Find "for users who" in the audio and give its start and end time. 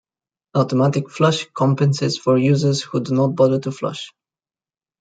2.17-3.01